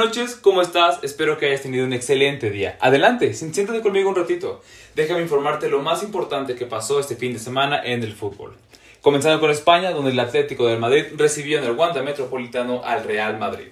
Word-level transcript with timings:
Noches, 0.00 0.34
¿cómo 0.34 0.62
estás? 0.62 0.98
Espero 1.02 1.36
que 1.36 1.44
hayas 1.44 1.60
tenido 1.60 1.84
un 1.84 1.92
excelente 1.92 2.48
día. 2.48 2.78
Adelante, 2.80 3.34
siéntate 3.34 3.82
conmigo 3.82 4.08
un 4.08 4.16
ratito. 4.16 4.62
Déjame 4.94 5.20
informarte 5.20 5.68
lo 5.68 5.82
más 5.82 6.02
importante 6.02 6.54
que 6.54 6.64
pasó 6.64 7.00
este 7.00 7.16
fin 7.16 7.34
de 7.34 7.38
semana 7.38 7.84
en 7.84 8.02
el 8.02 8.14
fútbol. 8.14 8.56
Comenzando 9.02 9.38
con 9.40 9.50
España, 9.50 9.90
donde 9.90 10.12
el 10.12 10.18
Atlético 10.18 10.66
de 10.68 10.78
Madrid 10.78 11.04
recibió 11.18 11.58
en 11.58 11.64
el 11.64 11.72
Wanda 11.72 12.02
Metropolitano 12.02 12.82
al 12.82 13.04
Real 13.04 13.38
Madrid. 13.38 13.66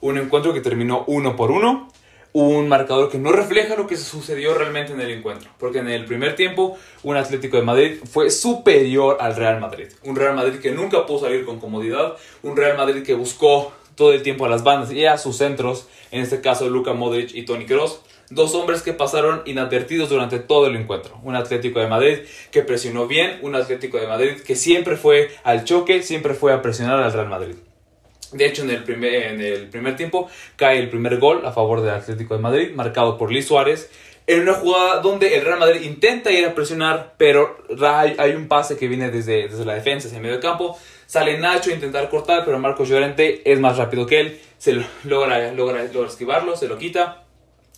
Un 0.00 0.18
encuentro 0.18 0.54
que 0.54 0.60
terminó 0.60 1.02
uno 1.08 1.34
por 1.34 1.50
uno, 1.50 1.88
un 2.32 2.68
marcador 2.68 3.10
que 3.10 3.18
no 3.18 3.32
refleja 3.32 3.74
lo 3.74 3.88
que 3.88 3.96
sucedió 3.96 4.54
realmente 4.54 4.92
en 4.92 5.00
el 5.00 5.10
encuentro, 5.10 5.50
porque 5.58 5.80
en 5.80 5.88
el 5.88 6.04
primer 6.04 6.36
tiempo 6.36 6.78
un 7.02 7.16
Atlético 7.16 7.56
de 7.56 7.64
Madrid 7.64 7.98
fue 8.08 8.30
superior 8.30 9.16
al 9.18 9.34
Real 9.34 9.58
Madrid, 9.58 9.88
un 10.04 10.14
Real 10.14 10.36
Madrid 10.36 10.60
que 10.60 10.70
nunca 10.70 11.04
pudo 11.06 11.22
salir 11.22 11.44
con 11.44 11.58
comodidad, 11.58 12.16
un 12.44 12.56
Real 12.56 12.76
Madrid 12.76 13.02
que 13.02 13.14
buscó 13.14 13.72
todo 13.94 14.12
el 14.12 14.22
tiempo 14.22 14.44
a 14.46 14.48
las 14.48 14.64
bandas 14.64 14.92
y 14.92 15.04
a 15.04 15.18
sus 15.18 15.36
centros, 15.36 15.86
en 16.10 16.22
este 16.22 16.40
caso 16.40 16.68
Luka 16.68 16.92
Modric 16.92 17.34
y 17.34 17.44
Toni 17.44 17.66
Kroos, 17.66 18.00
dos 18.30 18.54
hombres 18.54 18.82
que 18.82 18.92
pasaron 18.92 19.42
inadvertidos 19.44 20.08
durante 20.08 20.38
todo 20.38 20.66
el 20.66 20.76
encuentro. 20.76 21.18
Un 21.22 21.36
Atlético 21.36 21.80
de 21.80 21.86
Madrid 21.86 22.18
que 22.50 22.62
presionó 22.62 23.06
bien, 23.06 23.38
un 23.42 23.54
Atlético 23.54 23.98
de 23.98 24.06
Madrid 24.06 24.40
que 24.46 24.56
siempre 24.56 24.96
fue 24.96 25.30
al 25.44 25.64
choque, 25.64 26.02
siempre 26.02 26.34
fue 26.34 26.52
a 26.52 26.62
presionar 26.62 27.02
al 27.02 27.12
Real 27.12 27.28
Madrid. 27.28 27.54
De 28.32 28.46
hecho, 28.46 28.62
en 28.62 28.70
el, 28.70 28.82
primer, 28.82 29.14
en 29.14 29.40
el 29.42 29.68
primer 29.68 29.96
tiempo 29.96 30.28
cae 30.56 30.78
el 30.78 30.88
primer 30.88 31.18
gol 31.18 31.44
a 31.44 31.52
favor 31.52 31.82
del 31.82 31.90
Atlético 31.90 32.34
de 32.34 32.40
Madrid, 32.40 32.70
marcado 32.74 33.18
por 33.18 33.30
Luis 33.30 33.46
Suárez, 33.46 33.90
en 34.26 34.42
una 34.42 34.54
jugada 34.54 35.00
donde 35.00 35.36
el 35.36 35.44
Real 35.44 35.58
Madrid 35.58 35.82
intenta 35.82 36.30
ir 36.30 36.46
a 36.46 36.54
presionar, 36.54 37.14
pero 37.18 37.58
hay, 37.82 38.30
un 38.34 38.48
pase 38.48 38.78
que 38.78 38.88
viene 38.88 39.10
desde, 39.10 39.48
desde 39.48 39.64
la 39.64 39.74
defensa 39.74 40.06
hacia 40.06 40.18
el 40.18 40.22
medio 40.22 40.40
campo. 40.40 40.78
Sale 41.12 41.36
Nacho 41.38 41.70
a 41.70 41.74
intentar 41.74 42.08
cortar, 42.08 42.42
pero 42.42 42.58
Marcos 42.58 42.88
Llorente 42.88 43.42
es 43.44 43.60
más 43.60 43.76
rápido 43.76 44.06
que 44.06 44.18
él. 44.18 44.40
Se 44.56 44.72
logra, 45.04 45.52
logra, 45.52 45.84
logra 45.84 46.08
esquivarlo, 46.08 46.56
se 46.56 46.68
lo 46.68 46.78
quita. 46.78 47.24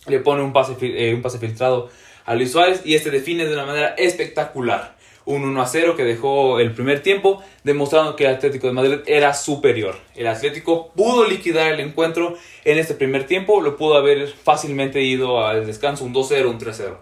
Le 0.07 0.19
pone 0.19 0.41
un 0.41 0.53
pase, 0.53 0.77
eh, 0.79 1.13
un 1.13 1.21
pase 1.21 1.37
filtrado 1.37 1.89
a 2.23 2.33
Luis 2.33 2.53
Suárez 2.53 2.83
y 2.85 2.95
este 2.95 3.11
define 3.11 3.45
de 3.45 3.53
una 3.53 3.65
manera 3.65 3.89
espectacular 3.97 4.95
un 5.25 5.43
1 5.43 5.61
a 5.61 5.67
0 5.67 5.97
que 5.97 6.05
dejó 6.05 6.61
el 6.61 6.73
primer 6.73 7.03
tiempo, 7.03 7.43
demostrando 7.65 8.15
que 8.15 8.23
el 8.23 8.35
Atlético 8.35 8.67
de 8.67 8.73
Madrid 8.73 8.99
era 9.05 9.33
superior. 9.33 9.97
El 10.15 10.27
Atlético 10.27 10.93
pudo 10.95 11.27
liquidar 11.27 11.73
el 11.73 11.81
encuentro 11.81 12.37
en 12.63 12.77
este 12.77 12.93
primer 12.93 13.27
tiempo, 13.27 13.59
lo 13.59 13.75
pudo 13.75 13.95
haber 13.95 14.29
fácilmente 14.29 15.01
ido 15.01 15.45
al 15.45 15.65
descanso 15.65 16.05
un 16.05 16.13
2-0, 16.13 16.49
un 16.49 16.57
3-0. 16.57 16.95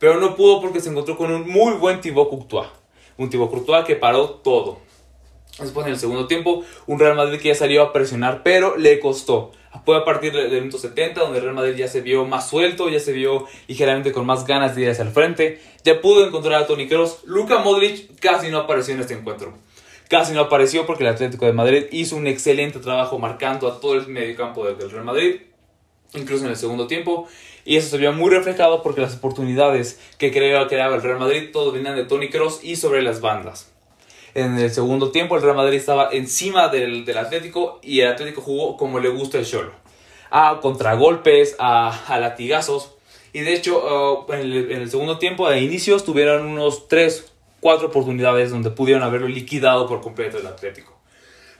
Pero 0.00 0.18
no 0.18 0.34
pudo 0.34 0.60
porque 0.60 0.80
se 0.80 0.90
encontró 0.90 1.16
con 1.16 1.30
un 1.30 1.48
muy 1.48 1.74
buen 1.74 2.00
Thibaut 2.00 2.28
Courtois. 2.28 2.70
Un 3.18 3.30
Thibaut 3.30 3.50
Courtois 3.52 3.84
que 3.84 3.94
paró 3.94 4.30
todo. 4.30 4.84
Después 5.58 5.86
en 5.86 5.94
el 5.94 5.98
segundo 5.98 6.26
tiempo, 6.26 6.64
un 6.86 6.98
Real 6.98 7.16
Madrid 7.16 7.40
que 7.40 7.48
ya 7.48 7.54
salió 7.54 7.82
a 7.82 7.92
presionar, 7.92 8.42
pero 8.42 8.76
le 8.76 9.00
costó. 9.00 9.52
Fue 9.86 9.96
a 9.96 10.04
partir 10.04 10.32
del 10.32 10.50
minuto 10.50 10.78
70, 10.78 11.20
donde 11.20 11.38
el 11.38 11.44
Real 11.44 11.54
Madrid 11.54 11.76
ya 11.76 11.88
se 11.88 12.02
vio 12.02 12.26
más 12.26 12.48
suelto, 12.48 12.90
ya 12.90 13.00
se 13.00 13.12
vio 13.12 13.46
ligeramente 13.66 14.12
con 14.12 14.26
más 14.26 14.46
ganas 14.46 14.74
de 14.74 14.82
ir 14.82 14.90
hacia 14.90 15.04
el 15.04 15.10
frente. 15.10 15.60
Ya 15.82 16.00
pudo 16.00 16.26
encontrar 16.26 16.62
a 16.62 16.66
Toni 16.66 16.88
Kroos. 16.88 17.20
Luka 17.24 17.58
Modric 17.58 18.18
casi 18.20 18.50
no 18.50 18.58
apareció 18.58 18.94
en 18.94 19.00
este 19.00 19.14
encuentro. 19.14 19.54
Casi 20.08 20.34
no 20.34 20.42
apareció 20.42 20.86
porque 20.86 21.04
el 21.04 21.10
Atlético 21.10 21.46
de 21.46 21.52
Madrid 21.52 21.86
hizo 21.90 22.16
un 22.16 22.26
excelente 22.26 22.78
trabajo 22.78 23.18
marcando 23.18 23.66
a 23.66 23.80
todo 23.80 23.94
el 23.94 24.06
mediocampo 24.08 24.66
del 24.66 24.90
Real 24.90 25.04
Madrid, 25.04 25.40
incluso 26.14 26.44
en 26.44 26.50
el 26.50 26.56
segundo 26.56 26.86
tiempo. 26.86 27.26
Y 27.64 27.76
eso 27.76 27.88
se 27.88 27.98
vio 27.98 28.12
muy 28.12 28.30
reflejado 28.30 28.82
porque 28.82 29.00
las 29.00 29.16
oportunidades 29.16 30.00
que 30.18 30.32
creaba, 30.32 30.94
el 30.94 31.02
Real 31.02 31.18
Madrid, 31.18 31.50
todo 31.52 31.72
venían 31.72 31.96
de 31.96 32.04
Toni 32.04 32.28
Kroos 32.28 32.62
y 32.62 32.76
sobre 32.76 33.02
las 33.02 33.20
bandas 33.20 33.75
en 34.36 34.58
el 34.58 34.70
segundo 34.70 35.10
tiempo 35.10 35.34
el 35.34 35.42
Real 35.42 35.56
Madrid 35.56 35.78
estaba 35.78 36.10
encima 36.12 36.68
del, 36.68 37.08
Atlético 37.16 37.80
y 37.82 38.00
el 38.00 38.08
Atlético 38.08 38.42
jugó 38.42 38.76
como 38.76 39.00
le 39.00 39.08
gusta 39.08 39.38
el 39.38 39.46
Cholo. 39.46 39.72
A 40.30 40.60
contragolpes, 40.60 41.56
a, 41.58 42.04
a 42.06 42.20
latigazos. 42.20 42.92
Y 43.32 43.40
de 43.40 43.54
hecho, 43.54 44.26
uh, 44.28 44.32
en, 44.34 44.52
el, 44.52 44.90
segundo 44.90 45.18
tiempo, 45.18 45.48
de 45.48 45.60
inicios, 45.60 46.04
tuvieron 46.04 46.46
unos 46.46 46.86
3, 46.88 47.32
4 47.60 47.88
oportunidades 47.88 48.50
donde 48.50 48.70
pudieron 48.70 49.02
haberlo 49.02 49.26
liquidado 49.26 49.88
por 49.88 50.02
completo 50.02 50.36
el 50.36 50.46
Atlético. 50.46 50.94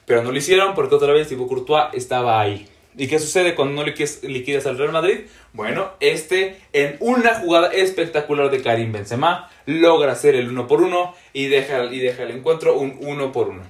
Pero 0.04 0.22
no 0.22 0.30
lo 0.30 0.36
hicieron 0.36 0.74
porque 0.74 0.94
otra 0.94 1.14
vez 1.14 1.28
Thibaut 1.28 1.48
Courtois 1.48 1.86
estaba 1.94 2.38
ahí. 2.38 2.68
¿Y 2.98 3.08
qué 3.08 3.18
sucede 3.18 3.54
cuando 3.54 3.82
no 3.82 3.84
liquidas 3.84 4.66
al 4.66 4.78
Real 4.78 4.92
Madrid? 4.92 5.20
Bueno, 5.52 5.90
este 6.00 6.56
en 6.72 6.96
una 7.00 7.34
jugada 7.34 7.68
espectacular 7.68 8.50
de 8.50 8.62
Karim 8.62 8.90
Benzema 8.90 9.50
logra 9.66 10.12
hacer 10.12 10.34
el 10.34 10.48
1 10.48 10.66
por 10.66 10.80
1 10.80 11.14
y 11.34 11.48
deja, 11.48 11.84
y 11.84 11.98
deja 11.98 12.22
el 12.22 12.30
encuentro 12.30 12.78
un 12.78 12.96
1 13.00 13.32
por 13.32 13.48
1. 13.48 13.62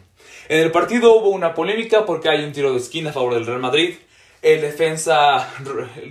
En 0.49 0.61
el 0.61 0.71
partido 0.71 1.17
hubo 1.17 1.31
una 1.31 1.55
polémica 1.55 2.07
porque 2.07 2.29
hay 2.29 2.45
un 2.45 2.53
tiro 2.53 2.71
de 2.73 2.79
esquina 2.79 3.11
a 3.11 3.13
favor 3.13 3.35
del 3.35 3.47
Real 3.47 3.59
Madrid. 3.59 3.97
El 4.43 4.61
defensa 4.61 5.53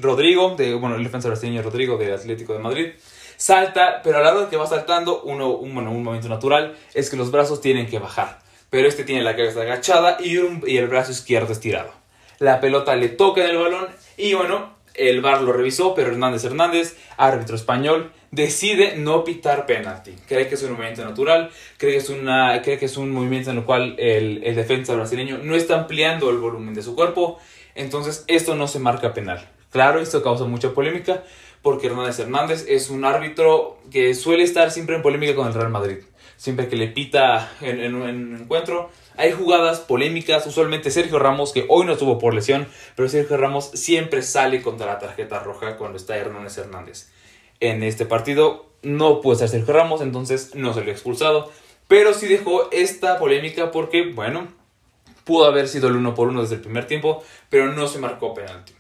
Rodrigo, 0.02 0.56
de, 0.58 0.74
bueno, 0.74 0.98
el 0.98 1.04
defensa 1.04 1.30
brasileño 1.30 1.62
Rodrigo 1.62 1.98
del 1.98 2.14
Atlético 2.14 2.52
de 2.52 2.60
Madrid, 2.60 2.88
salta, 3.38 4.02
pero 4.04 4.18
a 4.18 4.22
la 4.22 4.34
hora 4.34 4.42
de 4.42 4.50
que 4.50 4.58
va 4.58 4.68
saltando, 4.68 5.22
uno, 5.22 5.52
un, 5.52 5.74
bueno, 5.74 5.92
un 5.92 6.04
momento 6.04 6.28
natural 6.28 6.76
es 6.94 7.10
que 7.10 7.16
los 7.16 7.32
brazos 7.32 7.62
tienen 7.62 7.88
que 7.88 8.00
bajar. 8.00 8.40
Pero 8.70 8.90
este 8.90 9.06
tiene 9.06 9.24
la 9.24 9.38
cabeza 9.38 9.62
agachada 9.62 10.18
y, 10.20 10.38
y 10.70 10.78
el 10.78 10.88
brazo 10.88 11.14
izquierdo 11.14 11.54
estirado 11.54 12.05
la 12.40 12.60
pelota 12.60 12.96
le 12.96 13.10
toca 13.10 13.44
en 13.44 13.52
el 13.52 13.58
balón 13.58 13.88
y 14.18 14.34
bueno, 14.34 14.76
el 14.94 15.22
VAR 15.22 15.42
lo 15.42 15.52
revisó, 15.52 15.94
pero 15.94 16.10
Hernández 16.10 16.46
Hernández, 16.46 16.98
árbitro 17.18 17.56
español, 17.56 18.12
decide 18.32 18.96
no 18.98 19.24
pitar 19.24 19.66
penalti. 19.66 20.16
Cree 20.28 20.48
que 20.48 20.56
es 20.56 20.64
un 20.64 20.74
movimiento 20.74 21.04
natural, 21.04 21.52
cree 21.78 21.94
que 21.94 21.98
es, 21.98 22.10
una, 22.10 22.62
cree 22.62 22.78
que 22.78 22.86
es 22.86 22.98
un 22.98 23.12
movimiento 23.12 23.52
en 23.52 23.58
el 23.58 23.64
cual 23.64 23.96
el, 24.00 24.44
el 24.44 24.56
defensa 24.56 24.94
brasileño 24.94 25.40
no 25.40 25.56
está 25.56 25.76
ampliando 25.76 26.30
el 26.30 26.38
volumen 26.38 26.74
de 26.74 26.82
su 26.82 26.96
cuerpo, 26.96 27.40
entonces 27.76 28.24
esto 28.28 28.56
no 28.56 28.68
se 28.68 28.80
marca 28.80 29.14
penal. 29.14 29.50
Claro, 29.72 30.00
esto 30.00 30.24
causa 30.24 30.46
mucha 30.46 30.74
polémica 30.74 31.24
porque 31.62 31.88
Hernández 31.88 32.20
Hernández 32.20 32.66
es 32.70 32.90
un 32.90 33.06
árbitro 33.06 33.80
que 33.92 34.14
suele 34.14 34.44
estar 34.44 34.72
siempre 34.72 34.96
en 34.96 35.02
polémica 35.02 35.36
con 35.36 35.48
el 35.48 35.54
Real 35.54 35.70
Madrid. 35.70 35.98
Siempre 36.38 36.68
que 36.68 36.76
le 36.76 36.88
pita 36.88 37.52
en 37.62 37.96
un 37.96 38.38
encuentro, 38.40 38.92
hay 39.18 39.32
jugadas 39.32 39.80
polémicas, 39.80 40.46
usualmente 40.46 40.92
Sergio 40.92 41.20
Ramos, 41.20 41.54
que 41.54 41.66
hoy 41.70 41.86
no 41.86 41.94
estuvo 41.94 42.20
por 42.20 42.34
lesión, 42.34 42.68
pero 42.96 43.08
Sergio 43.10 43.38
Ramos 43.38 43.72
siempre 43.74 44.22
sale 44.22 44.62
contra 44.62 44.88
la 44.88 45.00
tarjeta 45.00 45.40
roja 45.40 45.78
cuando 45.78 45.98
está 45.98 46.18
Hernández 46.18 46.58
Hernández. 46.58 47.10
En 47.60 47.84
este 47.84 48.06
partido 48.06 48.66
no 48.82 49.22
pudo 49.22 49.34
estar 49.34 49.50
Sergio 49.50 49.74
Ramos, 49.74 50.02
entonces 50.02 50.54
no 50.56 50.74
se 50.74 50.84
lo 50.84 50.92
expulsado, 50.92 51.52
pero 51.88 52.14
sí 52.14 52.28
dejó 52.28 52.70
esta 52.72 53.18
polémica 53.18 53.72
porque, 53.72 54.12
bueno, 54.12 54.48
pudo 55.24 55.46
haber 55.46 55.68
sido 55.68 55.88
el 55.88 55.96
uno 55.96 56.14
por 56.14 56.28
uno 56.28 56.42
desde 56.42 56.56
el 56.56 56.62
primer 56.62 56.86
tiempo, 56.86 57.24
pero 57.50 57.72
no 57.72 57.88
se 57.88 58.00
marcó 58.00 58.34
penalti. 58.34 58.74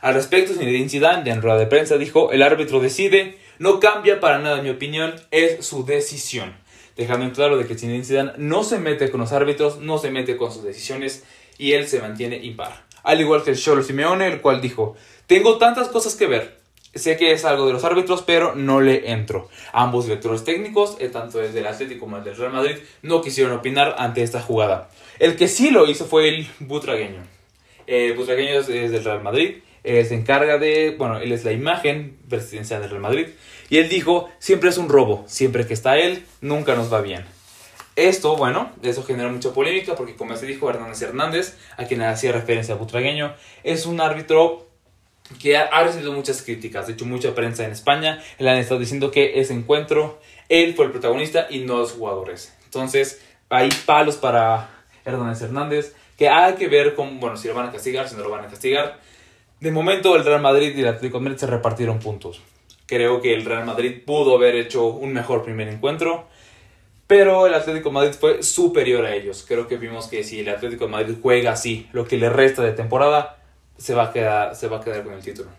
Al 0.00 0.14
respecto, 0.14 0.52
Zinedine 0.52 0.88
Zidane, 0.88 1.30
en 1.30 1.42
rueda 1.42 1.58
de 1.58 1.66
prensa, 1.66 1.96
dijo, 1.96 2.30
el 2.30 2.42
árbitro 2.42 2.78
decide, 2.78 3.38
no 3.58 3.80
cambia 3.80 4.20
para 4.20 4.38
nada 4.38 4.62
mi 4.62 4.70
opinión, 4.70 5.14
es 5.30 5.66
su 5.66 5.84
decisión 5.84 6.54
dejando 6.98 7.24
en 7.24 7.30
claro 7.30 7.56
de 7.56 7.66
que 7.66 7.76
Zinedine 7.76 8.04
Zidane 8.04 8.32
no 8.36 8.64
se 8.64 8.78
mete 8.78 9.10
con 9.10 9.20
los 9.20 9.32
árbitros, 9.32 9.78
no 9.78 9.96
se 9.98 10.10
mete 10.10 10.36
con 10.36 10.52
sus 10.52 10.64
decisiones 10.64 11.24
y 11.56 11.72
él 11.72 11.86
se 11.86 12.00
mantiene 12.00 12.36
impar. 12.44 12.84
Al 13.04 13.20
igual 13.20 13.44
que 13.44 13.52
el 13.52 13.56
Cholo 13.56 13.82
Simeone, 13.82 14.26
el 14.26 14.40
cual 14.40 14.60
dijo, 14.60 14.96
tengo 15.26 15.56
tantas 15.58 15.88
cosas 15.88 16.16
que 16.16 16.26
ver, 16.26 16.58
sé 16.94 17.16
que 17.16 17.30
es 17.32 17.44
algo 17.44 17.68
de 17.68 17.72
los 17.72 17.84
árbitros, 17.84 18.22
pero 18.22 18.56
no 18.56 18.80
le 18.80 19.12
entro. 19.12 19.48
Ambos 19.72 20.06
directores 20.06 20.42
técnicos, 20.42 20.96
eh, 20.98 21.08
tanto 21.08 21.40
el 21.40 21.54
del 21.54 21.68
Atlético 21.68 22.00
como 22.00 22.16
el 22.18 22.24
del 22.24 22.36
Real 22.36 22.52
Madrid, 22.52 22.76
no 23.02 23.22
quisieron 23.22 23.52
opinar 23.56 23.94
ante 23.98 24.22
esta 24.22 24.42
jugada. 24.42 24.90
El 25.20 25.36
que 25.36 25.46
sí 25.46 25.70
lo 25.70 25.88
hizo 25.88 26.04
fue 26.04 26.28
el 26.28 26.48
butragueño. 26.58 27.22
El 27.86 28.14
butragueño 28.14 28.58
es 28.58 28.66
del 28.66 29.04
Real 29.04 29.22
Madrid, 29.22 29.58
él 29.84 30.04
se 30.04 30.14
encarga 30.14 30.58
de, 30.58 30.96
bueno, 30.98 31.18
él 31.18 31.32
es 31.32 31.44
la 31.44 31.52
imagen 31.52 32.18
presidencial 32.28 32.80
del 32.80 32.90
Real 32.90 33.02
Madrid. 33.02 33.28
Y 33.68 33.78
él 33.78 33.88
dijo, 33.88 34.30
siempre 34.38 34.70
es 34.70 34.78
un 34.78 34.88
robo, 34.88 35.24
siempre 35.26 35.66
que 35.66 35.74
está 35.74 35.98
él, 35.98 36.24
nunca 36.40 36.74
nos 36.74 36.92
va 36.92 37.00
bien. 37.00 37.24
Esto, 37.96 38.36
bueno, 38.36 38.70
eso 38.82 39.02
genera 39.02 39.28
mucha 39.28 39.52
polémica 39.52 39.96
porque 39.96 40.14
como 40.14 40.36
se 40.36 40.46
dijo 40.46 40.70
Hernández 40.70 41.02
Hernández, 41.02 41.56
a 41.76 41.84
quien 41.84 42.00
hacía 42.02 42.30
referencia 42.30 42.74
a 42.74 42.78
Butragueño, 42.78 43.34
es 43.64 43.86
un 43.86 44.00
árbitro 44.00 44.68
que 45.40 45.56
ha, 45.56 45.82
recibido 45.82 46.12
muchas 46.12 46.42
críticas, 46.42 46.86
de 46.86 46.94
hecho 46.94 47.04
mucha 47.04 47.34
prensa 47.34 47.64
en 47.64 47.72
España 47.72 48.22
le 48.38 48.48
han 48.48 48.56
estado 48.56 48.80
diciendo 48.80 49.10
que 49.10 49.40
ese 49.40 49.52
encuentro, 49.52 50.20
él 50.48 50.74
fue 50.74 50.86
el 50.86 50.92
protagonista 50.92 51.48
y 51.50 51.60
no 51.60 51.78
los 51.78 51.92
jugadores. 51.92 52.54
Entonces, 52.64 53.20
hay 53.50 53.68
palos 53.84 54.16
para 54.16 54.70
Hernández 55.04 55.42
Hernández, 55.42 55.94
que 56.16 56.28
hay 56.28 56.54
que 56.54 56.68
ver 56.68 56.94
cómo, 56.94 57.18
bueno, 57.20 57.36
si 57.36 57.48
lo 57.48 57.54
van 57.54 57.68
a 57.68 57.72
castigar, 57.72 58.08
si 58.08 58.16
no 58.16 58.22
lo 58.22 58.30
van 58.30 58.44
a 58.44 58.48
castigar. 58.48 59.00
De 59.60 59.72
momento 59.72 60.14
el 60.16 60.24
Real 60.24 60.40
Madrid 60.40 60.72
y 60.76 60.80
el 60.82 60.88
Atlético 60.88 61.18
de 61.18 61.24
Madrid 61.24 61.38
se 61.38 61.46
repartieron 61.46 61.98
puntos. 61.98 62.40
Creo 62.88 63.20
que 63.20 63.34
el 63.34 63.44
Real 63.44 63.66
Madrid 63.66 64.00
pudo 64.04 64.36
haber 64.36 64.56
hecho 64.56 64.86
un 64.86 65.12
mejor 65.12 65.44
primer 65.44 65.68
encuentro, 65.68 66.26
pero 67.06 67.46
el 67.46 67.52
Atlético 67.52 67.92
Madrid 67.92 68.14
fue 68.18 68.42
superior 68.42 69.04
a 69.04 69.14
ellos. 69.14 69.44
Creo 69.46 69.68
que 69.68 69.76
vimos 69.76 70.08
que 70.08 70.24
si 70.24 70.40
el 70.40 70.48
Atlético 70.48 70.88
Madrid 70.88 71.16
juega 71.20 71.52
así, 71.52 71.86
lo 71.92 72.08
que 72.08 72.16
le 72.16 72.30
resta 72.30 72.62
de 72.62 72.72
temporada, 72.72 73.42
se 73.76 73.94
va 73.94 74.04
a 74.04 74.12
quedar, 74.12 74.56
se 74.56 74.68
va 74.68 74.78
a 74.78 74.80
quedar 74.80 75.04
con 75.04 75.12
el 75.12 75.22
título. 75.22 75.50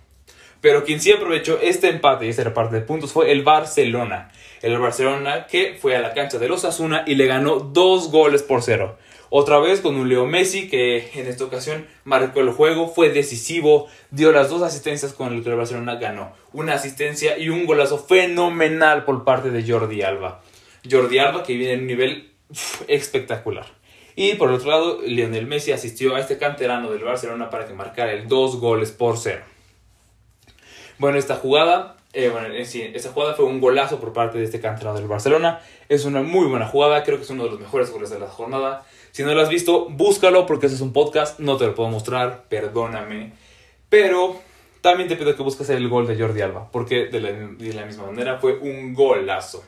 Pero 0.60 0.84
quien 0.84 1.00
sí 1.00 1.12
aprovechó 1.12 1.60
este 1.62 1.90
empate 1.90 2.26
y 2.26 2.30
este 2.30 2.44
reparto 2.44 2.74
de 2.74 2.81
puntos 2.81 3.14
fue 3.14 3.31
el 3.31 3.44
Barcelona. 3.44 4.31
El 4.64 4.78
Barcelona 4.80 5.46
que 5.46 5.78
fue 5.80 5.96
a 5.96 6.02
la 6.02 6.16
cancha 6.16 6.40
de 6.40 6.50
los 6.50 6.66
Asuna 6.66 7.04
y 7.06 7.14
le 7.14 7.28
ganó 7.28 7.60
dos 7.60 8.12
goles 8.12 8.42
por 8.42 8.64
cero. 8.64 8.98
Otra 9.31 9.60
vez 9.60 9.81
con 9.81 9.96
un 9.96 10.10
Leo 10.10 10.26
Messi 10.26 10.70
que 10.70 11.12
en 11.14 11.28
esta 11.28 11.44
ocasión 11.44 11.88
marcó 12.04 12.40
el 12.40 12.50
juego, 12.50 12.88
fue 12.88 13.10
decisivo, 13.10 13.88
dio 14.10 14.31
las 14.31 14.50
dos 14.50 14.64
asistencias 14.64 15.14
con 15.14 15.34
el 15.34 15.44
que 15.44 15.50
el 15.50 15.56
Barcelona 15.56 15.96
ganó. 15.96 16.34
Una 16.52 16.74
asistencia 16.74 17.38
y 17.38 17.50
un 17.50 17.66
golazo 17.66 18.00
fenomenal 18.00 19.06
por 19.06 19.24
parte 19.24 19.52
de 19.52 19.70
Jordi 19.70 20.02
Alba. 20.02 20.42
Jordi 20.90 21.20
Alba 21.20 21.44
que 21.44 21.56
viene 21.56 21.74
en 21.74 21.81
un 21.81 21.88
nivel 21.88 22.31
espectacular. 22.88 23.68
Y 24.16 24.34
por 24.34 24.52
otro 24.52 24.72
lado, 24.72 25.02
Lionel 25.04 25.46
Messi 25.46 25.72
asistió 25.72 26.16
a 26.16 26.20
este 26.20 26.38
canterano 26.38 26.92
del 26.92 27.04
Barcelona 27.04 27.50
para 27.52 27.68
que 27.68 27.74
marcara 27.74 28.12
el 28.12 28.28
dos 28.28 28.58
goles 28.58 28.92
por 28.92 29.18
cero. 29.18 29.44
Bueno, 30.98 31.18
esta 31.18 31.36
jugada 31.36 31.99
eh, 32.13 32.29
bueno, 32.29 32.47
esta 32.53 33.11
jugada 33.11 33.35
fue 33.35 33.45
un 33.45 33.61
golazo 33.61 34.00
por 34.00 34.13
parte 34.13 34.39
de 34.39 34.45
este 34.45 34.59
canterano 34.59 34.97
del 34.97 35.07
Barcelona. 35.07 35.61
Es 35.89 36.06
una 36.06 36.21
muy 36.21 36.47
buena 36.47 36.65
jugada, 36.65 37.03
creo 37.03 37.17
que 37.17 37.23
es 37.23 37.29
uno 37.29 37.44
de 37.44 37.51
los 37.51 37.59
mejores 37.59 37.91
goles 37.91 38.09
de 38.09 38.19
la 38.19 38.27
jornada. 38.27 38.85
Si 39.11 39.23
no 39.23 39.33
lo 39.33 39.41
has 39.41 39.50
visto, 39.50 39.88
búscalo 39.89 40.45
porque 40.45 40.67
ese 40.67 40.75
es 40.75 40.81
un 40.81 40.94
podcast, 40.94 41.39
no 41.39 41.57
te 41.57 41.65
lo 41.65 41.75
puedo 41.75 41.89
mostrar, 41.89 42.45
perdóname. 42.50 43.33
Pero 43.89 44.39
también 44.81 45.09
te 45.09 45.17
pido 45.17 45.35
que 45.35 45.44
busques 45.44 45.69
el 45.69 45.88
gol 45.89 46.07
de 46.07 46.17
Jordi 46.17 46.41
Alba, 46.41 46.69
porque 46.71 47.07
de 47.07 47.19
la, 47.19 47.85
misma 47.85 48.06
manera 48.06 48.38
fue 48.38 48.57
un 48.57 48.94
golazo. 48.94 49.63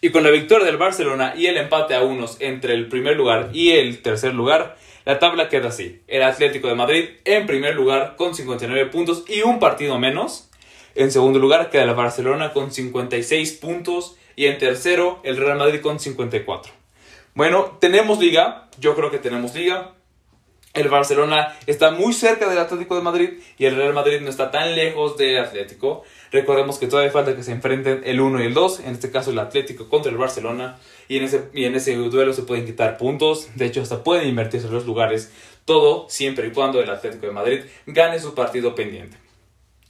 Y 0.00 0.10
con 0.10 0.22
la 0.22 0.30
victoria 0.30 0.66
del 0.66 0.76
Barcelona 0.76 1.34
y 1.36 1.46
el 1.46 1.56
empate 1.56 1.94
a 1.94 2.02
unos 2.02 2.38
entre 2.40 2.74
el 2.74 2.88
primer 2.88 3.16
lugar 3.16 3.50
y 3.52 3.70
el 3.72 4.02
tercer 4.02 4.34
lugar, 4.34 4.76
la 5.04 5.18
tabla 5.18 5.48
queda 5.48 5.68
así. 5.68 6.00
El 6.06 6.22
Atlético 6.22 6.68
de 6.68 6.74
Madrid 6.74 7.08
en 7.24 7.46
primer 7.46 7.74
lugar 7.74 8.16
con 8.16 8.34
59 8.34 8.90
puntos 8.90 9.24
y 9.28 9.42
un 9.42 9.58
partido 9.58 9.98
menos. 9.98 10.50
En 10.96 11.12
segundo 11.12 11.38
lugar 11.38 11.68
queda 11.68 11.82
el 11.82 11.94
Barcelona 11.94 12.54
con 12.54 12.72
56 12.72 13.52
puntos 13.52 14.16
y 14.34 14.46
en 14.46 14.56
tercero 14.56 15.20
el 15.24 15.36
Real 15.36 15.58
Madrid 15.58 15.82
con 15.82 16.00
54. 16.00 16.72
Bueno, 17.34 17.76
tenemos 17.80 18.18
liga, 18.18 18.70
yo 18.80 18.94
creo 18.94 19.10
que 19.10 19.18
tenemos 19.18 19.54
liga. 19.54 19.92
El 20.72 20.88
Barcelona 20.88 21.54
está 21.66 21.90
muy 21.90 22.14
cerca 22.14 22.48
del 22.48 22.58
Atlético 22.58 22.96
de 22.96 23.02
Madrid 23.02 23.30
y 23.58 23.66
el 23.66 23.76
Real 23.76 23.92
Madrid 23.92 24.22
no 24.22 24.30
está 24.30 24.50
tan 24.50 24.74
lejos 24.74 25.18
del 25.18 25.38
Atlético. 25.38 26.02
Recordemos 26.32 26.78
que 26.78 26.86
todavía 26.86 27.12
falta 27.12 27.36
que 27.36 27.42
se 27.42 27.52
enfrenten 27.52 28.00
el 28.04 28.18
1 28.18 28.42
y 28.42 28.46
el 28.46 28.54
2, 28.54 28.80
en 28.80 28.92
este 28.92 29.10
caso 29.10 29.32
el 29.32 29.38
Atlético 29.38 29.90
contra 29.90 30.10
el 30.10 30.16
Barcelona, 30.16 30.78
y 31.08 31.18
en 31.18 31.24
ese, 31.24 31.50
y 31.52 31.64
en 31.64 31.74
ese 31.74 31.94
duelo 31.94 32.32
se 32.32 32.42
pueden 32.42 32.64
quitar 32.64 32.96
puntos, 32.96 33.48
de 33.54 33.66
hecho 33.66 33.82
hasta 33.82 34.02
pueden 34.02 34.28
invertirse 34.28 34.66
en 34.66 34.72
los 34.72 34.86
lugares, 34.86 35.30
todo 35.66 36.08
siempre 36.08 36.46
y 36.46 36.52
cuando 36.52 36.80
el 36.80 36.88
Atlético 36.88 37.26
de 37.26 37.32
Madrid 37.32 37.60
gane 37.84 38.18
su 38.18 38.34
partido 38.34 38.74
pendiente. 38.74 39.25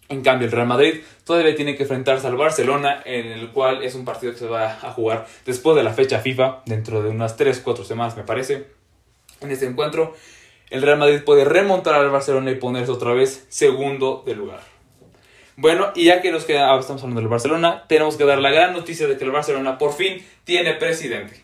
En 0.09 0.23
cambio, 0.23 0.47
el 0.47 0.53
Real 0.53 0.69
Madrid 0.69 1.01
todavía 1.25 1.55
tiene 1.57 1.75
que 1.75 1.83
enfrentarse 1.83 2.27
al 2.27 2.37
Barcelona, 2.37 3.03
en 3.05 3.27
el 3.27 3.51
cual 3.51 3.83
es 3.83 3.95
un 3.95 4.05
partido 4.05 4.33
que 4.33 4.39
se 4.39 4.47
va 4.47 4.71
a 4.71 4.93
jugar 4.93 5.27
después 5.45 5.77
de 5.77 5.83
la 5.83 5.93
fecha 5.93 6.21
FIFA, 6.21 6.63
dentro 6.65 7.03
de 7.03 7.11
unas 7.11 7.37
3-4 7.37 7.85
semanas 7.85 8.17
me 8.17 8.23
parece. 8.23 8.67
En 9.41 9.51
este 9.51 9.67
encuentro, 9.67 10.15
el 10.71 10.83
Real 10.83 10.99
Madrid 10.99 11.21
puede 11.25 11.45
remontar 11.45 11.95
al 11.95 12.11
Barcelona 12.11 12.51
y 12.53 12.55
ponerse 12.57 12.93
otra 12.93 13.13
vez 13.13 13.47
segundo 13.49 14.23
de 14.25 14.37
lugar. 14.37 14.61
Bueno, 15.57 15.91
y 15.95 16.05
ya 16.05 16.21
que 16.21 16.31
nos 16.31 16.45
queda, 16.45 16.73
ah, 16.73 16.79
estamos 16.79 17.03
hablando 17.03 17.21
del 17.21 17.31
Barcelona, 17.31 17.85
tenemos 17.89 18.17
que 18.17 18.25
dar 18.25 18.39
la 18.39 18.51
gran 18.51 18.75
noticia 18.75 19.09
de 19.09 19.17
que 19.17 19.25
el 19.25 19.31
Barcelona 19.31 19.79
por 19.79 19.95
fin 19.95 20.23
tiene 20.45 20.75
presidente. 20.75 21.43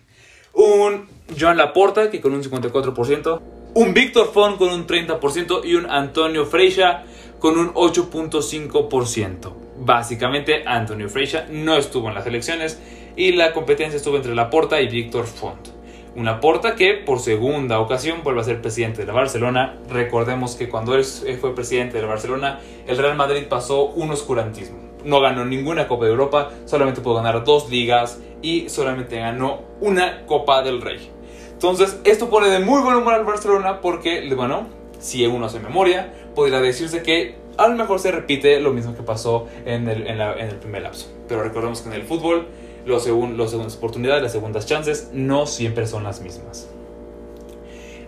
Un 0.52 1.08
Joan 1.38 1.56
Laporta, 1.56 2.10
que 2.10 2.20
con 2.20 2.34
un 2.34 2.42
54%, 2.42 3.40
un 3.74 3.94
Víctor 3.94 4.30
Font 4.32 4.58
con 4.58 4.68
un 4.68 4.86
30% 4.86 5.62
y 5.64 5.76
un 5.76 5.90
Antonio 5.90 6.44
Freixa 6.44 7.04
con 7.42 7.58
un 7.58 7.74
8.5%. 7.74 9.52
Básicamente, 9.80 10.62
Antonio 10.64 11.08
Freixa 11.08 11.46
no 11.50 11.76
estuvo 11.76 12.08
en 12.08 12.14
las 12.14 12.24
elecciones 12.24 12.80
y 13.16 13.32
la 13.32 13.52
competencia 13.52 13.96
estuvo 13.96 14.14
entre 14.14 14.32
Laporta 14.36 14.80
y 14.80 14.86
Víctor 14.86 15.26
Font. 15.26 15.70
Una 16.14 16.38
Porta 16.38 16.76
que 16.76 16.94
por 16.94 17.18
segunda 17.18 17.80
ocasión 17.80 18.22
vuelve 18.22 18.42
a 18.42 18.44
ser 18.44 18.62
presidente 18.62 19.00
de 19.00 19.08
la 19.08 19.12
Barcelona. 19.14 19.76
Recordemos 19.90 20.54
que 20.54 20.68
cuando 20.68 20.94
él 20.94 21.02
fue 21.04 21.52
presidente 21.52 21.96
de 21.96 22.02
la 22.02 22.08
Barcelona, 22.10 22.60
el 22.86 22.96
Real 22.96 23.16
Madrid 23.16 23.42
pasó 23.48 23.86
un 23.86 24.12
oscurantismo. 24.12 24.78
No 25.04 25.20
ganó 25.20 25.44
ninguna 25.44 25.88
Copa 25.88 26.04
de 26.04 26.12
Europa, 26.12 26.52
solamente 26.64 27.00
pudo 27.00 27.14
ganar 27.14 27.42
dos 27.42 27.68
ligas 27.68 28.20
y 28.40 28.68
solamente 28.68 29.18
ganó 29.18 29.62
una 29.80 30.26
Copa 30.26 30.62
del 30.62 30.80
Rey. 30.80 31.10
Entonces, 31.50 32.00
esto 32.04 32.30
pone 32.30 32.50
de 32.50 32.60
muy 32.60 32.82
buen 32.82 32.94
humor 32.94 33.14
al 33.14 33.24
Barcelona 33.24 33.80
porque, 33.80 34.32
bueno, 34.36 34.68
si 35.00 35.26
uno 35.26 35.46
hace 35.46 35.58
memoria, 35.58 36.12
podría 36.34 36.60
decirse 36.60 37.02
que 37.02 37.34
a 37.56 37.68
lo 37.68 37.76
mejor 37.76 37.98
se 37.98 38.10
repite 38.10 38.60
lo 38.60 38.72
mismo 38.72 38.94
que 38.94 39.02
pasó 39.02 39.46
en 39.66 39.88
el, 39.88 40.06
en, 40.06 40.20
el 40.20 40.56
primer 40.56 40.82
lapso. 40.82 41.06
Pero 41.28 41.42
recordemos 41.42 41.80
que 41.82 41.88
en 41.88 41.94
el 41.94 42.02
fútbol 42.02 42.46
los, 42.86 43.06
los 43.06 43.50
segundas 43.50 43.76
oportunidades, 43.76 44.22
las 44.22 44.32
segundas 44.32 44.66
chances 44.66 45.10
no 45.12 45.46
siempre 45.46 45.86
son 45.86 46.04
las 46.04 46.20
mismas. 46.20 46.68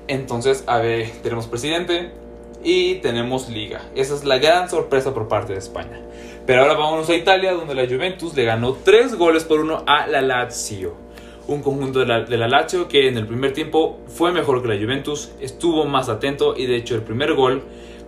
Entonces, 0.08 0.64
a 0.66 0.78
ver, 0.78 1.10
tenemos 1.22 1.46
presidente 1.46 2.10
y 2.62 2.96
tenemos 2.96 3.48
liga. 3.48 3.82
Esa 3.94 4.14
es 4.14 4.24
la 4.24 4.38
gran 4.38 4.68
sorpresa 4.68 5.14
por 5.14 5.28
parte 5.28 5.52
de 5.52 5.58
España. 5.58 6.00
Pero 6.46 6.62
ahora 6.62 6.74
vámonos 6.74 7.08
a 7.08 7.14
Italia, 7.14 7.52
donde 7.52 7.74
la 7.74 7.86
Juventus 7.86 8.34
le 8.34 8.44
ganó 8.44 8.74
3 8.74 9.16
goles 9.16 9.44
por 9.44 9.60
1 9.60 9.84
a 9.86 10.06
la 10.06 10.20
Lazio. 10.20 10.94
Un 11.46 11.62
conjunto 11.62 12.00
de 12.00 12.06
la, 12.06 12.20
de 12.22 12.36
la 12.36 12.48
Lazio 12.48 12.88
que 12.88 13.08
en 13.08 13.16
el 13.18 13.26
primer 13.26 13.52
tiempo 13.52 13.98
fue 14.08 14.32
mejor 14.32 14.62
que 14.62 14.68
la 14.68 14.80
Juventus, 14.80 15.30
estuvo 15.40 15.84
más 15.84 16.08
atento 16.08 16.54
y 16.56 16.66
de 16.66 16.76
hecho 16.76 16.94
el 16.94 17.02
primer 17.02 17.34
gol 17.34 17.62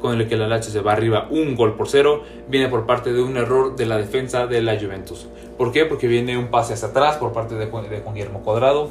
con 0.06 0.20
el 0.20 0.29
que 0.29 0.37
la 0.37 0.47
Lazio 0.47 0.73
se 0.73 0.82
va 0.82 0.93
arriba 0.93 1.26
un 1.31 1.56
gol 1.56 1.75
por 1.75 1.88
cero, 1.88 2.23
viene 2.47 2.69
por 2.69 2.87
parte 2.87 3.12
de 3.12 3.20
un 3.20 3.37
error 3.37 3.75
de 3.75 3.87
la 3.87 3.97
defensa 3.97 4.47
de 4.47 4.62
la 4.62 4.79
Juventus. 4.79 5.26
¿Por 5.58 5.73
qué? 5.73 5.85
Porque 5.85 6.06
viene 6.06 6.38
un 6.38 6.47
pase 6.47 6.75
hacia 6.75 6.88
atrás 6.88 7.17
por 7.17 7.32
parte 7.32 7.56
de, 7.56 7.67
Juan 7.67 7.87
Guillermo 8.14 8.43
Cuadrado. 8.43 8.88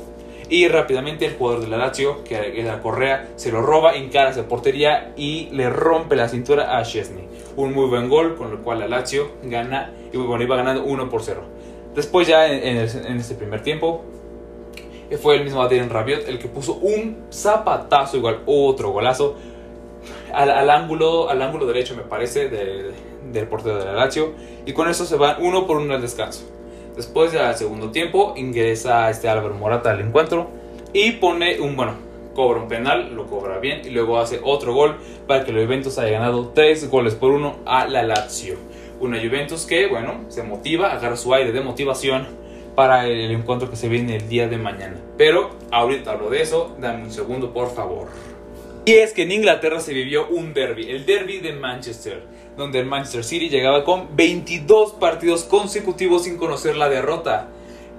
Y 0.49 0.67
rápidamente 0.67 1.25
el 1.25 1.35
jugador 1.35 1.61
de 1.61 1.67
la 1.69 1.77
Lazio, 1.77 2.21
que 2.25 2.59
era 2.59 2.81
Correa, 2.81 3.29
se 3.37 3.49
lo 3.49 3.61
roba, 3.61 3.95
encara 3.95 4.31
hacia 4.31 4.45
portería 4.49 5.13
y 5.15 5.47
le 5.51 5.69
rompe 5.69 6.17
la 6.17 6.27
cintura 6.27 6.77
a 6.77 6.83
Chesney. 6.83 7.29
Un 7.55 7.73
muy 7.73 7.87
buen 7.87 8.09
gol, 8.09 8.35
con 8.35 8.51
el 8.51 8.57
cual 8.57 8.79
la 8.79 8.89
Lazio 8.89 9.31
gana 9.43 9.93
y 10.11 10.17
bueno, 10.17 10.43
iba 10.43 10.57
ganando 10.57 10.83
1 10.83 11.09
por 11.09 11.23
0. 11.23 11.43
Después 11.95 12.27
ya 12.27 12.51
en, 12.51 12.77
en, 12.77 13.17
este 13.17 13.35
primer 13.35 13.63
tiempo, 13.63 14.03
fue 15.21 15.37
el 15.37 15.45
mismo 15.45 15.61
Adrian 15.61 15.89
Rabiot 15.89 16.27
el 16.27 16.39
que 16.39 16.49
puso 16.49 16.73
un 16.73 17.25
zapatazo 17.31 18.17
igual, 18.17 18.41
otro 18.45 18.91
golazo 18.91 19.37
al, 20.35 20.69
ángulo, 20.69 21.29
al 21.29 21.41
ángulo 21.41 21.65
derecho, 21.65 21.95
me 21.95 22.03
parece, 22.03 22.49
del 22.49 23.47
portero 23.47 23.77
de 23.77 23.85
la 23.85 23.93
Lazio. 23.93 24.33
Y 24.65 24.73
con 24.73 24.89
eso 24.89 25.05
se 25.05 25.15
van 25.15 25.41
uno 25.41 25.65
por 25.65 25.77
uno 25.77 25.93
al 25.93 26.01
descanso. 26.01 26.45
Después 26.95 27.31
del 27.31 27.53
segundo 27.55 27.91
tiempo 27.91 28.33
ingresa 28.37 29.09
este 29.09 29.27
Álvaro 29.27 29.55
Morata 29.55 29.91
al 29.91 29.99
encuentro 29.99 30.47
y 30.93 31.11
pone 31.11 31.59
un, 31.59 31.75
bueno, 31.75 31.93
cobra 32.33 32.61
un 32.61 32.69
penal, 32.69 33.13
lo 33.13 33.27
cobra 33.27 33.59
bien 33.59 33.81
y 33.83 33.89
luego 33.89 34.17
hace 34.17 34.39
otro 34.41 34.73
gol 34.73 34.95
para 35.27 35.43
que 35.43 35.51
la 35.51 35.63
Juventus 35.63 35.97
haya 35.97 36.11
ganado 36.11 36.51
tres 36.53 36.89
goles 36.89 37.15
por 37.15 37.31
uno 37.31 37.57
a 37.65 37.85
la 37.87 38.03
Lazio. 38.03 38.55
Una 39.01 39.19
Juventus 39.19 39.65
que, 39.65 39.87
bueno, 39.87 40.21
se 40.29 40.43
motiva, 40.43 40.93
agarra 40.93 41.17
su 41.17 41.33
aire 41.33 41.51
de 41.51 41.59
motivación 41.59 42.27
para 42.75 43.07
el 43.07 43.31
encuentro 43.31 43.69
que 43.69 43.75
se 43.75 43.89
viene 43.89 44.15
el 44.15 44.29
día 44.29 44.47
de 44.47 44.57
mañana. 44.57 44.95
Pero 45.17 45.49
ahorita 45.71 46.11
hablo 46.11 46.29
de 46.29 46.41
eso, 46.41 46.75
dame 46.79 47.03
un 47.03 47.11
segundo 47.11 47.51
por 47.51 47.73
favor. 47.73 48.07
Y 48.87 48.93
es 48.93 49.13
que 49.13 49.23
en 49.23 49.31
Inglaterra 49.31 49.79
se 49.79 49.95
vivió 49.95 50.27
un 50.27 50.53
derby, 50.53 50.91
el 50.91 51.07
derby 51.07 51.39
de 51.39 51.53
Manchester, 51.53 52.21
donde 52.55 52.77
el 52.79 52.85
Manchester 52.85 53.23
City 53.23 53.49
llegaba 53.49 53.83
con 53.83 54.15
22 54.15 54.93
partidos 54.93 55.43
consecutivos 55.43 56.25
sin 56.25 56.37
conocer 56.37 56.77
la 56.77 56.87
derrota. 56.87 57.47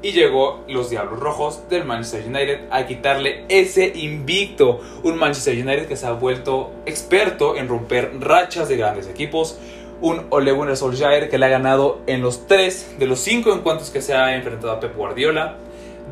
Y 0.00 0.12
llegó 0.12 0.62
los 0.68 0.88
Diablos 0.88 1.18
Rojos 1.18 1.68
del 1.68 1.84
Manchester 1.84 2.24
United 2.28 2.60
a 2.70 2.86
quitarle 2.86 3.46
ese 3.48 3.94
invicto. 3.96 4.78
Un 5.02 5.18
Manchester 5.18 5.54
United 5.54 5.88
que 5.88 5.96
se 5.96 6.06
ha 6.06 6.12
vuelto 6.12 6.70
experto 6.86 7.56
en 7.56 7.66
romper 7.66 8.12
rachas 8.20 8.68
de 8.68 8.76
grandes 8.76 9.08
equipos. 9.08 9.58
Un 10.00 10.26
Ole 10.30 10.52
Gunnar 10.52 10.76
Solskjaer 10.76 11.28
que 11.28 11.38
le 11.38 11.46
ha 11.46 11.48
ganado 11.48 11.98
en 12.06 12.22
los 12.22 12.46
3 12.46 12.94
de 13.00 13.06
los 13.08 13.18
5 13.18 13.52
encuentros 13.52 13.90
que 13.90 14.02
se 14.02 14.14
ha 14.14 14.36
enfrentado 14.36 14.72
a 14.72 14.78
Pep 14.78 14.94
Guardiola. 14.94 15.56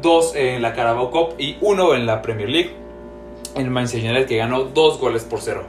Dos 0.02 0.34
en 0.34 0.62
la 0.62 0.72
Carabao 0.72 1.12
Cup 1.12 1.36
y 1.38 1.58
uno 1.60 1.94
en 1.94 2.06
la 2.06 2.22
Premier 2.22 2.50
League 2.50 2.83
el 3.54 3.70
Manchester 3.70 4.10
United 4.10 4.26
que 4.26 4.36
ganó 4.36 4.64
dos 4.64 4.98
goles 4.98 5.24
por 5.24 5.40
cero. 5.40 5.64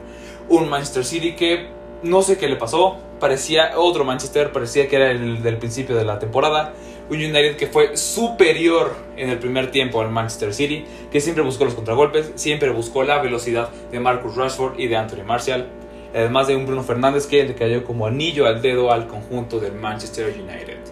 Un 0.48 0.68
Manchester 0.68 1.04
City 1.04 1.34
que 1.34 1.68
no 2.02 2.22
sé 2.22 2.38
qué 2.38 2.48
le 2.48 2.56
pasó, 2.56 2.98
parecía 3.18 3.72
otro 3.76 4.04
Manchester, 4.04 4.52
parecía 4.52 4.88
que 4.88 4.96
era 4.96 5.10
el 5.10 5.42
del 5.42 5.58
principio 5.58 5.96
de 5.96 6.04
la 6.04 6.18
temporada. 6.18 6.72
Un 7.08 7.16
United 7.16 7.56
que 7.56 7.66
fue 7.66 7.96
superior 7.96 8.94
en 9.16 9.30
el 9.30 9.38
primer 9.38 9.70
tiempo 9.70 10.00
al 10.00 10.10
Manchester 10.10 10.52
City, 10.52 10.84
que 11.10 11.20
siempre 11.20 11.42
buscó 11.44 11.64
los 11.64 11.74
contragolpes, 11.74 12.32
siempre 12.34 12.70
buscó 12.70 13.04
la 13.04 13.20
velocidad 13.20 13.70
de 13.90 14.00
Marcus 14.00 14.36
Rashford 14.36 14.78
y 14.78 14.88
de 14.88 14.96
Anthony 14.96 15.24
Martial. 15.24 15.66
Además 16.14 16.48
de 16.48 16.56
un 16.56 16.66
Bruno 16.66 16.82
Fernández 16.82 17.26
que 17.26 17.44
le 17.44 17.54
cayó 17.54 17.84
como 17.84 18.06
anillo 18.06 18.46
al 18.46 18.62
dedo 18.62 18.90
al 18.90 19.06
conjunto 19.06 19.60
del 19.60 19.74
Manchester 19.74 20.34
United 20.34 20.85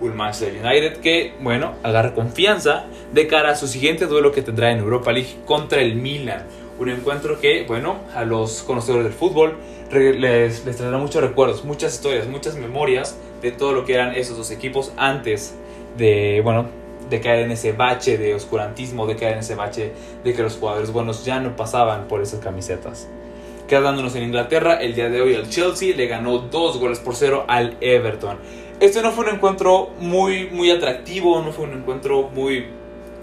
un 0.00 0.16
Manchester 0.16 0.52
United 0.64 1.00
que, 1.00 1.34
bueno, 1.40 1.74
agarra 1.82 2.14
confianza 2.14 2.86
de 3.12 3.26
cara 3.26 3.50
a 3.50 3.56
su 3.56 3.66
siguiente 3.66 4.06
duelo 4.06 4.32
que 4.32 4.42
tendrá 4.42 4.70
en 4.70 4.78
Europa 4.78 5.12
League 5.12 5.36
contra 5.44 5.80
el 5.80 5.96
Milan. 5.96 6.44
Un 6.78 6.90
encuentro 6.90 7.40
que, 7.40 7.64
bueno, 7.66 7.98
a 8.14 8.24
los 8.24 8.62
conocedores 8.62 9.04
del 9.04 9.12
fútbol 9.12 9.56
les, 9.90 10.64
les 10.64 10.76
traerá 10.76 10.98
muchos 10.98 11.22
recuerdos, 11.22 11.64
muchas 11.64 11.94
historias, 11.94 12.26
muchas 12.26 12.56
memorias 12.56 13.16
de 13.42 13.50
todo 13.52 13.72
lo 13.72 13.84
que 13.84 13.94
eran 13.94 14.14
esos 14.14 14.36
dos 14.36 14.50
equipos 14.50 14.92
antes 14.96 15.56
de, 15.96 16.40
bueno, 16.42 16.66
de 17.10 17.20
caer 17.20 17.44
en 17.44 17.52
ese 17.52 17.72
bache 17.72 18.18
de 18.18 18.34
oscurantismo, 18.34 19.06
de 19.06 19.16
caer 19.16 19.34
en 19.34 19.38
ese 19.40 19.54
bache 19.54 19.92
de 20.24 20.34
que 20.34 20.42
los 20.42 20.56
jugadores 20.56 20.92
buenos 20.92 21.24
ya 21.24 21.40
no 21.40 21.56
pasaban 21.56 22.06
por 22.06 22.20
esas 22.20 22.40
camisetas. 22.40 23.08
Quedándonos 23.66 24.14
en 24.16 24.24
Inglaterra, 24.24 24.80
el 24.80 24.94
día 24.94 25.10
de 25.10 25.20
hoy 25.20 25.34
el 25.34 25.48
Chelsea 25.50 25.94
le 25.94 26.06
ganó 26.06 26.38
dos 26.38 26.78
goles 26.78 27.00
por 27.00 27.14
cero 27.14 27.44
al 27.48 27.76
Everton. 27.80 28.38
Este 28.80 29.02
no 29.02 29.10
fue 29.10 29.24
un 29.24 29.34
encuentro 29.34 29.90
muy, 29.98 30.48
muy 30.50 30.70
atractivo, 30.70 31.42
no 31.42 31.50
fue 31.50 31.64
un 31.64 31.72
encuentro 31.72 32.30
muy, 32.32 32.66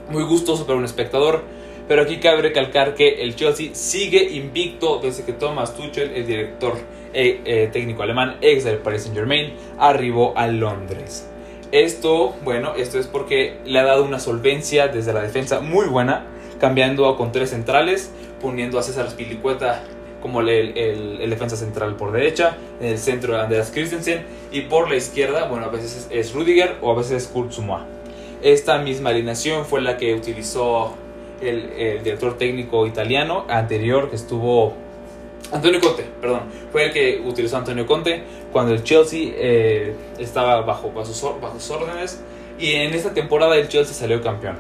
muy 0.10 0.24
gustoso 0.24 0.66
para 0.66 0.78
un 0.78 0.84
espectador. 0.84 1.44
Pero 1.88 2.02
aquí 2.02 2.18
cabe 2.18 2.42
recalcar 2.42 2.94
que 2.94 3.24
el 3.24 3.36
Chelsea 3.36 3.70
sigue 3.74 4.32
invicto 4.32 5.00
desde 5.02 5.24
que 5.24 5.32
Thomas 5.32 5.74
Tuchel, 5.78 6.12
el 6.12 6.28
director 6.28 6.74
eh, 7.14 7.40
eh, 7.46 7.70
técnico 7.72 8.04
alemán, 8.04 8.36
ex 8.42 8.66
del 8.66 8.80
Paris 8.80 9.04
Saint 9.04 9.16
Germain, 9.16 9.54
arribó 9.78 10.38
a 10.38 10.48
Londres. 10.48 11.30
Esto, 11.72 12.36
bueno, 12.44 12.74
esto 12.76 13.00
es 13.00 13.08
porque 13.08 13.60
le 13.66 13.80
ha 13.80 13.84
dado 13.84 14.04
una 14.04 14.20
solvencia 14.20 14.90
desde 14.90 15.14
la 15.14 15.22
defensa 15.22 15.62
muy 15.62 15.88
buena, 15.88 16.26
cambiando 16.60 17.16
con 17.16 17.32
tres 17.32 17.52
centrales, 17.52 18.12
poniendo 18.42 18.78
a 18.78 18.84
César 18.84 19.10
Spilicueta 19.10 19.84
como 20.26 20.42
el, 20.42 20.50
el, 20.76 21.30
defensa 21.30 21.56
central 21.56 21.98
por 21.98 22.12
derecha, 22.12 22.58
en 22.82 22.88
el 22.88 22.98
centro 22.98 23.40
Andreas 23.40 23.70
Christensen 23.72 24.26
y 24.52 24.62
por 24.62 24.90
la 24.90 24.96
izquierda, 24.96 25.48
bueno, 25.48 25.66
a 25.66 25.70
veces 25.70 26.08
es, 26.10 26.34
Rudiger 26.34 26.78
o 26.82 26.92
a 26.92 26.96
veces 26.96 27.12
es 27.12 27.28
Kurt 27.28 27.52
Esta 28.42 28.80
misma 28.80 29.12
alineación 29.12 29.66
fue 29.66 29.82
la 29.82 29.98
que 29.98 30.16
utilizó 30.16 30.96
el, 31.42 31.70
el, 31.78 32.04
director 32.04 32.40
técnico 32.40 32.88
italiano 32.88 33.46
anterior 33.48 34.10
que 34.10 34.16
estuvo 34.16 34.74
Antonio 35.52 35.80
Conte, 35.80 36.06
perdón, 36.20 36.42
fue 36.72 36.86
el 36.86 36.92
que 36.92 37.22
utilizó 37.24 37.58
Antonio 37.58 37.86
Conte 37.86 38.24
cuando 38.52 38.74
el 38.74 38.82
Chelsea 38.82 39.32
eh, 39.36 39.94
estaba 40.18 40.62
bajo, 40.62 40.92
bajo, 40.92 41.06
sus 41.06 41.70
órdenes 41.70 42.24
y 42.58 42.72
en 42.72 42.96
esta 42.96 43.14
temporada 43.14 43.56
el 43.58 43.68
Chelsea 43.68 43.94
salió 43.94 44.24
campeón. 44.24 44.56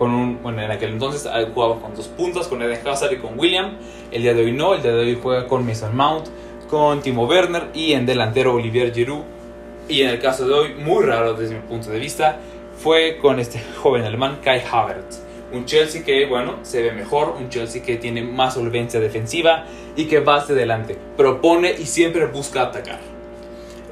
Con 0.00 0.14
un, 0.14 0.42
bueno, 0.42 0.62
en 0.62 0.70
aquel 0.70 0.92
entonces 0.92 1.26
ah, 1.26 1.44
jugaba 1.52 1.78
con 1.78 1.94
dos 1.94 2.08
puntas, 2.08 2.48
con 2.48 2.62
Eden 2.62 2.80
Hazard 2.88 3.12
y 3.12 3.18
con 3.18 3.38
William. 3.38 3.76
El 4.10 4.22
día 4.22 4.32
de 4.32 4.46
hoy 4.46 4.52
no, 4.52 4.72
el 4.72 4.80
día 4.80 4.92
de 4.92 5.00
hoy 5.00 5.18
juega 5.22 5.46
con 5.46 5.66
Mason 5.66 5.94
Mount, 5.94 6.28
con 6.70 7.02
Timo 7.02 7.26
Werner 7.26 7.64
y 7.74 7.92
en 7.92 8.06
delantero 8.06 8.54
Olivier 8.54 8.94
Giroud. 8.94 9.24
Y 9.90 10.00
en 10.00 10.08
el 10.08 10.18
caso 10.18 10.48
de 10.48 10.54
hoy, 10.54 10.74
muy 10.74 11.04
raro 11.04 11.34
desde 11.34 11.56
mi 11.56 11.60
punto 11.60 11.90
de 11.90 11.98
vista, 11.98 12.38
fue 12.78 13.18
con 13.18 13.38
este 13.40 13.60
joven 13.82 14.04
alemán 14.04 14.38
Kai 14.42 14.62
Havertz 14.72 15.20
un 15.52 15.64
Chelsea 15.64 16.04
que, 16.04 16.26
bueno, 16.26 16.60
se 16.62 16.82
ve 16.82 16.92
mejor, 16.92 17.34
un 17.38 17.48
Chelsea 17.50 17.82
que 17.82 17.96
tiene 17.96 18.22
más 18.22 18.54
solvencia 18.54 19.00
defensiva 19.00 19.64
y 19.96 20.04
que 20.04 20.20
va 20.20 20.36
hacia 20.36 20.54
adelante, 20.54 20.96
propone 21.16 21.74
y 21.78 21.86
siempre 21.86 22.26
busca 22.26 22.62
atacar. 22.62 23.00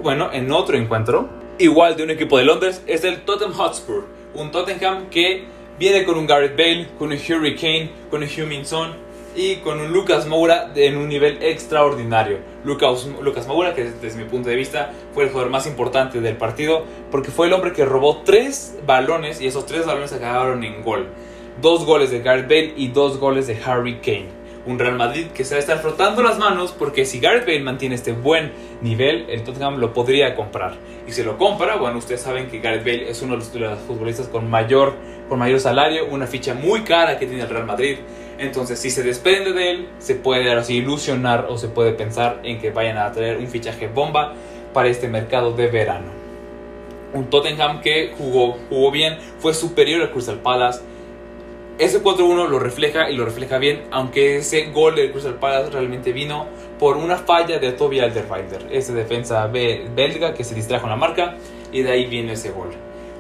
Bueno, 0.03 0.31
en 0.33 0.53
otro 0.53 0.77
encuentro, 0.77 1.29
igual 1.59 1.97
de 1.97 2.05
un 2.05 2.11
equipo 2.11 2.39
de 2.39 2.45
Londres, 2.45 2.83
es 2.87 3.05
el 3.05 3.23
Tottenham 3.23 3.55
Hotspur, 3.55 4.07
un 4.35 4.51
Tottenham 4.53 5.11
que 5.11 5.47
viene 5.79 6.05
con 6.05 6.19
un 6.19 6.27
Gareth 6.27 6.57
Bale, 6.57 6.89
con 6.99 7.13
un 7.13 7.19
Hurricane, 7.19 7.91
con 8.11 8.23
un 8.23 8.29
Heung-Min 8.29 8.67
Son 8.67 8.93
y 9.37 9.57
con 9.57 9.81
un 9.81 9.93
Lucas 9.93 10.27
Moura 10.27 10.73
en 10.75 10.97
un 10.97 11.09
nivel 11.09 11.43
extraordinario. 11.43 12.39
Lucas, 12.65 13.07
Lucas 13.23 13.47
Moura, 13.47 13.75
que 13.75 13.85
desde 13.85 14.19
mi 14.19 14.29
punto 14.29 14.49
de 14.49 14.57
vista 14.57 14.93
fue 15.15 15.25
el 15.25 15.31
jugador 15.31 15.51
más 15.51 15.67
importante 15.67 16.21
del 16.21 16.37
partido, 16.37 16.85
porque 17.11 17.31
fue 17.31 17.47
el 17.47 17.53
hombre 17.53 17.73
que 17.73 17.85
robó 17.85 18.23
tres 18.25 18.77
balones 18.87 19.41
y 19.41 19.47
esos 19.47 19.67
tres 19.67 19.87
balones 19.87 20.13
acabaron 20.13 20.65
en 20.65 20.83
gol 20.83 21.09
dos 21.61 21.85
goles 21.85 22.11
de 22.11 22.21
Gareth 22.21 22.49
Bale 22.49 22.75
y 22.77 22.89
dos 22.89 23.19
goles 23.19 23.47
de 23.47 23.59
Harry 23.65 23.97
Kane. 23.97 24.39
Un 24.67 24.79
Real 24.79 24.97
Madrid 24.97 25.29
que 25.29 25.45
se 25.45 25.55
va 25.55 25.57
a 25.57 25.61
estar 25.61 25.79
frotando 25.79 26.23
las 26.23 26.39
manos 26.39 26.75
porque 26.79 27.07
si 27.07 27.21
Gareth 27.21 27.47
Bale 27.47 27.61
mantiene 27.61 27.95
este 27.95 28.13
buen 28.13 28.53
nivel, 28.83 29.27
el 29.31 29.43
Tottenham 29.43 29.79
lo 29.79 29.93
podría 29.93 30.35
comprar. 30.35 30.75
Y 31.07 31.13
si 31.13 31.23
lo 31.23 31.39
compra, 31.39 31.77
bueno, 31.77 31.99
ustedes 31.99 32.21
saben 32.21 32.49
que 32.49 32.59
Gareth 32.59 32.85
Bale 32.85 33.11
es 33.11 33.23
uno 33.23 33.37
de 33.37 33.61
los, 33.61 33.79
futbolistas 33.81 34.29
con 34.29 34.51
mayor, 34.51 34.95
con 35.29 35.39
mayor 35.39 35.61
salario, 35.61 36.07
una 36.07 36.27
ficha 36.27 36.55
muy 36.55 36.83
cara 36.83 37.19
que 37.19 37.27
tiene 37.27 37.43
el 37.43 37.49
Real 37.49 37.67
Madrid. 37.67 37.99
Entonces, 38.39 38.79
si 38.79 38.91
se 38.91 39.03
desprende 39.03 39.53
de 39.53 39.71
él, 39.71 39.89
se 39.99 40.15
puede 40.15 40.53
así 40.53 40.77
ilusionar 40.77 41.47
o 41.49 41.59
se 41.59 41.69
puede 41.69 41.93
pensar 41.93 42.41
en 42.45 42.61
que 42.61 42.71
vayan 42.71 42.99
a 42.99 43.11
traer 43.13 43.39
un 43.39 43.49
fichaje 43.49 43.89
bomba 43.89 44.35
para 44.73 44.89
este 44.89 45.09
mercado 45.09 45.53
de 45.53 45.67
verano. 45.69 46.13
Un 47.15 47.31
Tottenham 47.31 47.81
que 47.81 48.13
jugó, 48.17 48.59
jugó 48.69 48.91
bien, 48.91 49.19
fue 49.39 49.55
superior 49.55 50.03
al 50.03 50.11
Crystal 50.11 50.39
Palace 50.39 50.81
ese 51.79 52.03
4-1 52.03 52.49
lo 52.49 52.59
refleja 52.59 53.09
y 53.09 53.15
lo 53.15 53.25
refleja 53.25 53.59
bien, 53.59 53.85
aunque 53.93 54.39
ese 54.39 54.73
gol 54.73 54.97
del 54.97 55.13
Crystal 55.13 55.35
Palace 55.35 55.71
realmente 55.71 56.13
vino 56.13 56.47
por 56.77 56.97
una 56.97 57.19
falla 57.19 57.61
de 57.61 57.71
Toby 57.71 58.01
Alderweireld, 58.01 58.73
ese 58.73 58.93
defensa 58.95 59.47
belga 59.47 60.35
que 60.35 60.43
se 60.43 60.57
distrajo 60.57 60.87
en 60.87 60.91
la 60.91 60.97
marca 60.97 61.37
y 61.71 61.83
de 61.83 61.93
ahí 61.93 62.07
viene 62.07 62.33
ese 62.33 62.51
gol. 62.51 62.71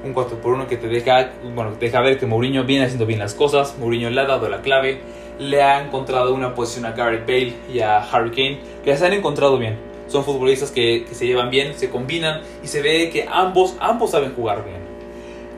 Un 0.04 0.12
4 0.12 0.38
1 0.42 0.68
que 0.68 0.76
te 0.76 0.86
deja, 0.86 1.32
bueno, 1.54 1.72
deja 1.78 2.00
ver 2.00 2.18
que 2.18 2.26
Mourinho 2.26 2.64
viene 2.64 2.84
haciendo 2.84 3.04
bien 3.04 3.18
las 3.18 3.34
cosas, 3.34 3.76
Mourinho 3.78 4.10
le 4.10 4.20
ha 4.20 4.26
dado 4.26 4.48
la 4.48 4.62
clave, 4.62 5.00
le 5.38 5.62
ha 5.62 5.82
encontrado 5.82 6.34
una 6.34 6.54
posición 6.54 6.86
a 6.86 6.92
Gareth 6.92 7.26
Bale 7.26 7.54
y 7.72 7.80
a 7.80 7.98
Harry 7.98 8.30
Kane 8.30 8.60
que 8.84 8.96
se 8.96 9.06
han 9.06 9.12
encontrado 9.12 9.58
bien. 9.58 9.76
Son 10.06 10.24
futbolistas 10.24 10.70
que, 10.70 11.04
que 11.06 11.14
se 11.14 11.26
llevan 11.26 11.50
bien, 11.50 11.74
se 11.74 11.90
combinan 11.90 12.40
y 12.62 12.68
se 12.68 12.80
ve 12.80 13.10
que 13.10 13.26
ambos, 13.30 13.76
ambos 13.80 14.12
saben 14.12 14.34
jugar 14.34 14.64
bien. 14.64 14.78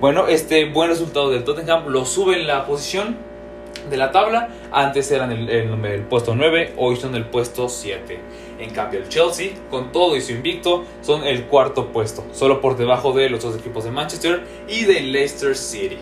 Bueno, 0.01 0.29
este 0.29 0.65
buen 0.65 0.89
resultado 0.89 1.31
del 1.31 1.45
Tottenham 1.45 1.89
lo 1.89 2.07
sube 2.07 2.35
en 2.35 2.47
la 2.47 2.65
posición 2.65 3.30
de 3.89 3.97
la 3.97 4.11
tabla. 4.13 4.49
Antes 4.73 5.11
eran 5.11 5.33
el, 5.33 5.49
el, 5.49 6.03
puesto 6.03 6.35
9, 6.35 6.75
hoy 6.77 6.97
son 6.97 7.15
el 7.15 7.25
puesto 7.25 7.69
7. 7.69 8.21
En 8.59 8.71
cambio, 8.71 9.01
el 9.01 9.09
Chelsea, 9.09 9.53
con 9.71 9.93
todo 9.93 10.17
y 10.17 10.21
su 10.21 10.33
invicto, 10.33 10.85
son 11.01 11.25
el 11.25 11.45
cuarto 11.45 11.89
puesto, 11.89 12.25
solo 12.33 12.61
por 12.61 12.77
debajo 12.77 13.13
de 13.13 13.31
los 13.31 13.43
dos 13.43 13.57
equipos 13.57 13.85
de 13.85 13.91
Manchester 13.91 14.43
y 14.69 14.85
de 14.85 15.01
Leicester 15.01 15.57
City. 15.57 15.99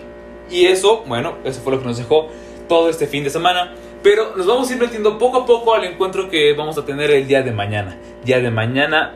Y 0.50 0.66
eso, 0.66 1.04
bueno, 1.06 1.36
eso 1.44 1.60
fue 1.60 1.72
lo 1.72 1.80
que 1.80 1.86
nos 1.86 1.98
dejó 1.98 2.28
todo 2.68 2.88
este 2.88 3.06
fin 3.06 3.24
de 3.24 3.30
semana. 3.30 3.74
Pero 4.02 4.36
nos 4.36 4.46
vamos 4.46 4.70
a 4.70 4.74
ir 4.74 4.80
metiendo 4.80 5.18
poco 5.18 5.38
a 5.38 5.46
poco 5.46 5.74
al 5.74 5.84
encuentro 5.84 6.30
que 6.30 6.54
vamos 6.54 6.78
a 6.78 6.84
tener 6.84 7.10
el 7.10 7.26
día 7.26 7.42
de 7.42 7.52
mañana. 7.52 7.98
Día 8.24 8.40
de 8.40 8.50
mañana, 8.50 9.14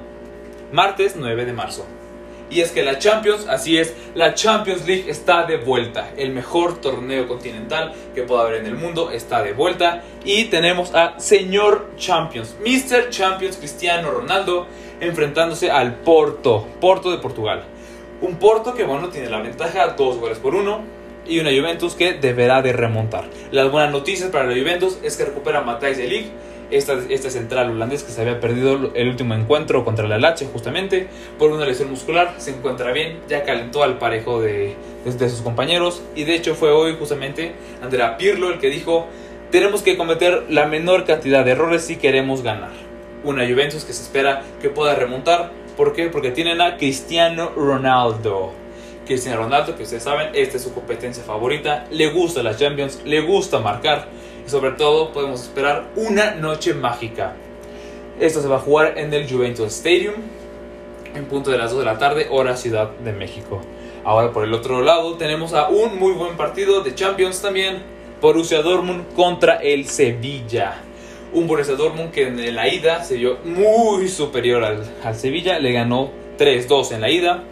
martes 0.72 1.14
9 1.16 1.44
de 1.44 1.52
marzo. 1.52 1.86
Y 2.52 2.60
es 2.60 2.70
que 2.70 2.82
la 2.82 2.98
Champions, 2.98 3.46
así 3.48 3.78
es, 3.78 3.94
la 4.14 4.34
Champions 4.34 4.86
League 4.86 5.06
está 5.08 5.46
de 5.46 5.56
vuelta. 5.56 6.10
El 6.18 6.32
mejor 6.32 6.82
torneo 6.82 7.26
continental 7.26 7.94
que 8.14 8.24
pueda 8.24 8.42
haber 8.42 8.56
en 8.56 8.66
el 8.66 8.74
mundo 8.74 9.10
está 9.10 9.42
de 9.42 9.54
vuelta. 9.54 10.02
Y 10.22 10.44
tenemos 10.44 10.94
a 10.94 11.18
Señor 11.18 11.92
Champions, 11.96 12.54
Mr. 12.60 13.08
Champions 13.08 13.56
Cristiano 13.56 14.10
Ronaldo, 14.10 14.66
enfrentándose 15.00 15.70
al 15.70 15.94
Porto, 15.94 16.66
Porto 16.78 17.10
de 17.10 17.16
Portugal. 17.16 17.64
Un 18.20 18.36
Porto 18.36 18.74
que, 18.74 18.84
bueno, 18.84 19.08
tiene 19.08 19.30
la 19.30 19.40
ventaja, 19.40 19.88
dos 19.96 20.18
goles 20.18 20.38
por 20.38 20.54
uno. 20.54 20.82
Y 21.24 21.38
una 21.38 21.50
Juventus 21.50 21.94
que 21.94 22.14
deberá 22.14 22.60
de 22.60 22.74
remontar. 22.74 23.30
Las 23.50 23.70
buenas 23.70 23.92
noticias 23.92 24.28
para 24.28 24.44
la 24.44 24.60
Juventus 24.60 24.98
es 25.02 25.16
que 25.16 25.24
recupera 25.24 25.62
Matthijs 25.62 25.96
de 25.96 26.06
Ligt 26.06 26.32
este 26.72 27.30
central 27.30 27.70
holandés 27.70 28.02
que 28.02 28.12
se 28.12 28.20
había 28.20 28.40
perdido 28.40 28.90
el 28.94 29.08
último 29.08 29.34
encuentro 29.34 29.84
contra 29.84 30.08
la 30.08 30.18
Lache 30.18 30.46
justamente 30.52 31.08
por 31.38 31.52
una 31.52 31.66
lesión 31.66 31.90
muscular, 31.90 32.34
se 32.38 32.50
encuentra 32.50 32.92
bien, 32.92 33.20
ya 33.28 33.44
calentó 33.44 33.82
al 33.82 33.98
parejo 33.98 34.40
de, 34.40 34.74
de, 35.04 35.28
sus 35.28 35.42
compañeros 35.42 36.02
y 36.14 36.24
de 36.24 36.34
hecho 36.34 36.54
fue 36.54 36.70
hoy 36.70 36.96
justamente 36.98 37.52
Andrea 37.82 38.16
Pirlo 38.16 38.50
el 38.50 38.58
que 38.58 38.70
dijo 38.70 39.06
tenemos 39.50 39.82
que 39.82 39.98
cometer 39.98 40.46
la 40.48 40.66
menor 40.66 41.04
cantidad 41.04 41.44
de 41.44 41.50
errores 41.50 41.84
si 41.84 41.96
queremos 41.96 42.42
ganar. 42.42 42.72
Una 43.22 43.46
Juventus 43.46 43.84
que 43.84 43.92
se 43.92 44.02
espera 44.02 44.42
que 44.62 44.70
pueda 44.70 44.94
remontar, 44.94 45.52
¿por 45.76 45.92
qué? 45.92 46.06
Porque 46.08 46.30
tienen 46.30 46.62
a 46.62 46.78
Cristiano 46.78 47.50
Ronaldo. 47.54 48.54
Cristiano 49.04 49.42
Ronaldo, 49.42 49.76
que 49.76 49.82
ustedes 49.82 50.04
saben, 50.04 50.30
esta 50.32 50.56
es 50.56 50.62
su 50.62 50.72
competencia 50.72 51.22
favorita, 51.22 51.84
le 51.90 52.10
gusta 52.10 52.42
la 52.42 52.56
Champions, 52.56 53.02
le 53.04 53.20
gusta 53.20 53.58
marcar 53.58 54.08
y 54.46 54.50
sobre 54.50 54.72
todo 54.72 55.12
podemos 55.12 55.42
esperar 55.42 55.88
una 55.96 56.34
noche 56.34 56.74
mágica. 56.74 57.34
Esto 58.20 58.42
se 58.42 58.48
va 58.48 58.56
a 58.56 58.60
jugar 58.60 58.98
en 58.98 59.12
el 59.12 59.28
Juventus 59.28 59.68
Stadium 59.68 60.14
en 61.14 61.26
punto 61.26 61.50
de 61.50 61.58
las 61.58 61.70
2 61.70 61.80
de 61.80 61.84
la 61.84 61.98
tarde, 61.98 62.28
hora 62.30 62.56
Ciudad 62.56 62.90
de 62.90 63.12
México. 63.12 63.60
Ahora 64.04 64.32
por 64.32 64.44
el 64.44 64.52
otro 64.52 64.82
lado 64.82 65.14
tenemos 65.14 65.52
a 65.52 65.68
un 65.68 65.98
muy 65.98 66.12
buen 66.12 66.36
partido 66.36 66.82
de 66.82 66.94
Champions 66.94 67.40
también, 67.40 67.82
Borussia 68.20 68.62
Dortmund 68.62 69.14
contra 69.14 69.56
el 69.56 69.86
Sevilla. 69.86 70.74
Un 71.32 71.46
Borussia 71.46 71.76
Dortmund 71.76 72.10
que 72.10 72.26
en 72.26 72.54
la 72.54 72.68
ida 72.68 73.04
se 73.04 73.16
vio 73.16 73.38
muy 73.44 74.08
superior 74.08 74.64
al, 74.64 74.84
al 75.04 75.16
Sevilla, 75.16 75.58
le 75.58 75.72
ganó 75.72 76.10
3-2 76.38 76.92
en 76.92 77.00
la 77.00 77.10
ida. 77.10 77.44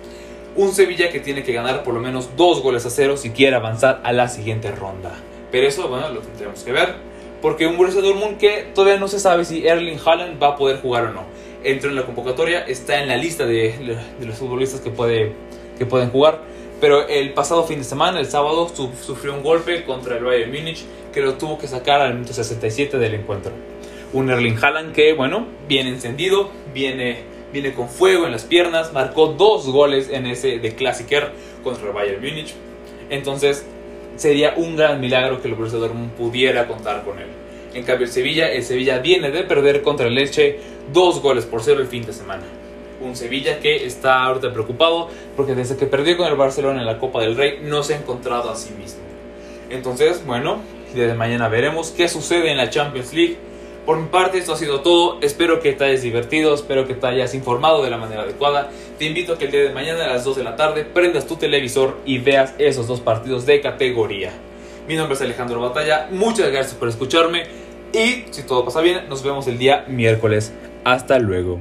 Un 0.57 0.73
Sevilla 0.73 1.11
que 1.11 1.21
tiene 1.21 1.45
que 1.45 1.53
ganar 1.53 1.83
por 1.83 1.95
lo 1.95 2.01
menos 2.01 2.31
2 2.37 2.63
goles 2.63 2.85
a 2.85 2.91
0 2.91 3.17
si 3.17 3.31
quiere 3.31 3.57
avanzar 3.57 4.01
a 4.05 4.13
la 4.13 4.29
siguiente 4.29 4.71
ronda. 4.73 5.13
Pero 5.51 5.67
eso, 5.67 5.89
bueno, 5.89 6.09
lo 6.11 6.21
tendremos 6.21 6.63
que 6.63 6.73
ver. 6.73 6.95
Porque 7.43 7.67
un 7.67 7.77
Borussia 7.77 8.03
Dortmund 8.03 8.39
que 8.39 8.67
todavía 8.75 8.99
no 9.01 9.09
se 9.09 9.19
sabe 9.19 9.45
si 9.45 9.67
Erling 9.67 9.99
Haaland 10.05 10.43
va 10.43 10.49
a 10.49 10.57
poder 10.57 10.81
jugar 10.81 11.07
o 11.07 11.13
no. 11.13 11.25
Entró 11.65 11.91
en 11.91 11.97
la 11.97 12.05
convocatoria, 12.05 12.61
está 12.61 13.01
en 13.03 13.09
la 13.09 13.17
lista 13.17 13.47
de, 13.47 13.99
los 14.21 14.37
futbolistas 14.37 14.81
que, 14.81 14.91
puede, 14.91 15.33
que 15.79 15.87
pueden 15.87 16.11
jugar. 16.11 16.41
Pero 16.81 17.09
el 17.09 17.33
pasado 17.33 17.65
fin 17.65 17.79
de 17.79 17.85
semana, 17.85 18.21
el 18.21 18.27
sábado, 18.27 18.71
sufrió 19.05 19.35
un 19.35 19.43
golpe 19.43 19.85
contra 19.85 20.17
el 20.17 20.25
Bayern 20.25 20.51
Múnich 20.51 20.85
que 21.13 21.21
lo 21.21 21.35
tuvo 21.35 21.59
que 21.59 21.67
sacar 21.67 22.01
al 22.01 22.15
minuto 22.15 22.33
67 22.33 22.99
del 22.99 23.15
encuentro. 23.15 23.53
Un 24.13 24.31
Erling 24.31 24.57
Haaland 24.63 24.93
que, 24.95 25.13
bueno, 25.13 25.47
viene 25.69 25.91
encendido, 25.91 26.51
viene, 26.73 27.23
viene 27.53 27.73
con 27.73 27.89
fuego 27.89 28.27
en 28.27 28.33
las 28.33 28.45
piernas, 28.45 28.93
marcó 28.93 29.29
dos 29.29 29.67
goles 29.69 30.09
en 30.11 30.27
ese 30.27 30.59
de 30.59 30.75
Klassiker 30.75 31.31
contra 31.63 31.87
el 31.87 31.93
Bayern 31.93 32.21
Múnich 32.21 32.55
Entonces, 33.11 33.67
sería 34.21 34.53
un 34.57 34.77
gran 34.77 35.01
milagro 35.01 35.41
que 35.41 35.49
el 35.49 35.55
Borussia 35.55 35.79
Dortmund 35.79 36.11
pudiera 36.13 36.69
contar 36.69 37.05
con 37.05 37.19
él. 37.19 37.29
En 37.73 37.85
cambio, 37.85 38.07
el 38.07 38.13
Sevilla, 38.13 38.53
el 38.53 38.63
Sevilla 38.63 38.99
viene 38.99 39.31
de 39.31 39.45
perder 39.45 39.81
contra 39.81 40.09
el 40.09 40.15
Leche 40.15 40.59
dos 40.93 41.23
goles 41.23 41.47
por 41.47 41.63
cero 41.63 41.81
el 41.81 41.87
fin 41.87 42.05
de 42.05 42.13
semana. 42.13 42.43
Un 43.01 43.17
Sevilla 43.17 43.61
que 43.61 43.87
está 43.87 44.25
ahorita 44.25 44.53
preocupado 44.53 45.09
porque 45.37 45.55
desde 45.55 45.79
que 45.79 45.87
perdió 45.87 46.19
con 46.19 46.27
el 46.27 46.37
Barcelona 46.37 46.81
en 46.81 46.87
la 46.87 46.99
Copa 46.99 47.23
del 47.23 47.35
Rey 47.35 47.61
no 47.63 47.83
se 47.83 47.95
ha 47.95 47.97
encontrado 47.97 48.51
a 48.51 48.57
sí 48.57 48.75
mismo. 48.75 49.01
Entonces, 49.71 50.23
bueno, 50.27 50.59
desde 50.95 51.15
mañana 51.15 51.49
veremos 51.49 51.91
qué 51.91 52.07
sucede 52.07 52.51
en 52.51 52.59
la 52.59 52.69
Champions 52.69 53.15
League. 53.15 53.39
Por 53.87 53.99
mi 53.99 54.09
parte, 54.09 54.37
esto 54.37 54.53
ha 54.53 54.57
sido 54.59 54.81
todo. 54.83 55.19
Espero 55.23 55.61
que 55.61 55.73
te 55.73 55.85
hayas 55.85 56.03
divertido, 56.03 56.53
espero 56.53 56.87
que 56.87 56.93
te 56.93 57.07
hayas 57.07 57.35
informado 57.35 57.83
de 57.83 57.89
la 57.89 57.97
manera 57.97 58.23
adecuada. 58.25 58.71
Te 59.01 59.07
invito 59.07 59.33
a 59.33 59.39
que 59.39 59.47
el 59.47 59.51
día 59.51 59.63
de 59.63 59.71
mañana 59.71 60.05
a 60.05 60.09
las 60.09 60.25
2 60.25 60.37
de 60.37 60.45
la 60.45 60.57
tarde 60.57 60.85
prendas 60.85 61.27
tu 61.27 61.37
televisor 61.37 61.97
y 62.05 62.19
veas 62.19 62.53
esos 62.59 62.87
dos 62.87 63.01
partidos 63.01 63.47
de 63.47 63.63
categoría. 63.63 64.31
Mi 64.87 64.95
nombre 64.95 65.15
es 65.15 65.23
Alejandro 65.23 65.59
Batalla, 65.59 66.09
muchas 66.11 66.53
gracias 66.53 66.75
por 66.75 66.87
escucharme 66.87 67.45
y 67.95 68.27
si 68.31 68.43
todo 68.43 68.63
pasa 68.63 68.83
bien, 68.83 69.09
nos 69.09 69.23
vemos 69.23 69.47
el 69.47 69.57
día 69.57 69.87
miércoles. 69.89 70.53
Hasta 70.85 71.19
luego. 71.19 71.59